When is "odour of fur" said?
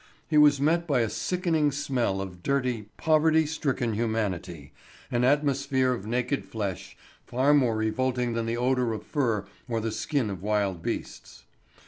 8.57-9.45